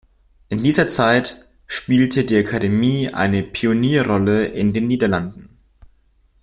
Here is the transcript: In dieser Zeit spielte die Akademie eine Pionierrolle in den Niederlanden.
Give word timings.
In 0.49 0.63
dieser 0.63 0.87
Zeit 0.87 1.45
spielte 1.67 2.25
die 2.25 2.35
Akademie 2.39 3.13
eine 3.13 3.43
Pionierrolle 3.43 4.47
in 4.47 4.73
den 4.73 4.87
Niederlanden. 4.87 5.49